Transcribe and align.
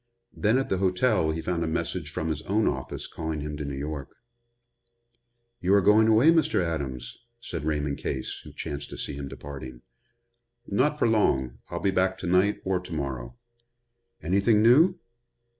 Then 0.35 0.57
at 0.57 0.69
the 0.69 0.79
hotel 0.79 1.29
he 1.29 1.43
found 1.43 1.63
a 1.63 1.67
message 1.67 2.09
from 2.09 2.29
his 2.29 2.41
own 2.47 2.65
office 2.67 3.05
calling 3.05 3.41
him 3.41 3.55
to 3.57 3.65
New 3.65 3.77
York. 3.77 4.15
"You 5.59 5.75
are 5.75 5.81
going 5.81 6.07
away, 6.07 6.31
Mr. 6.31 6.59
Adams?" 6.59 7.19
said 7.39 7.65
Raymond 7.65 7.99
Case, 7.99 8.41
who 8.43 8.51
chanced 8.51 8.89
to 8.89 8.97
see 8.97 9.13
him 9.13 9.27
departing. 9.27 9.83
"Not 10.65 10.97
for 10.97 11.07
long. 11.07 11.59
I'll 11.69 11.79
be 11.81 11.91
back 11.91 12.17
to 12.17 12.25
night 12.25 12.61
or 12.65 12.79
to 12.79 12.91
morrow." 12.91 13.37
"Anything 14.23 14.63
new?" 14.63 14.97